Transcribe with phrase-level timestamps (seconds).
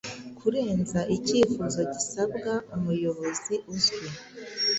[0.37, 4.07] Kurenza icyifuzo gisabwa umuyobozi uzwi